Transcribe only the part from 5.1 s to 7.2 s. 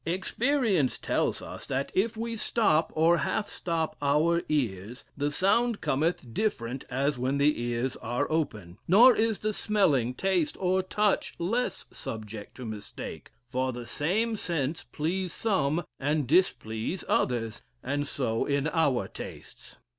the sound cometh different as